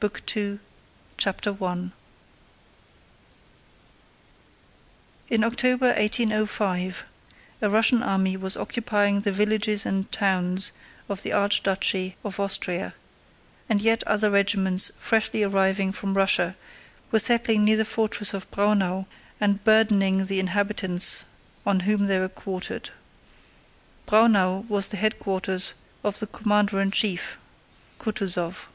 [0.00, 0.58] BOOK TWO:
[1.22, 1.74] 1805 CHAPTER I
[5.34, 7.04] In October, 1805,
[7.62, 10.72] a Russian army was occupying the villages and towns
[11.08, 12.94] of the Archduchy of Austria,
[13.68, 16.56] and yet other regiments freshly arriving from Russia
[17.12, 19.06] were settling near the fortress of Braunau
[19.40, 21.24] and burdening the inhabitants
[21.66, 22.90] on whom they were quartered.
[24.06, 25.74] Braunau was the headquarters
[26.04, 27.38] of the commander in chief,
[28.00, 28.66] Kutúzov.